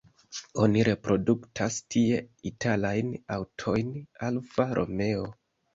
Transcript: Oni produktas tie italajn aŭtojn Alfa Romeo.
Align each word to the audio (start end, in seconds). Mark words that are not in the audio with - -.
Oni 0.61 0.81
produktas 1.07 1.77
tie 1.97 2.19
italajn 2.53 3.15
aŭtojn 3.39 3.95
Alfa 4.31 4.71
Romeo. 4.83 5.33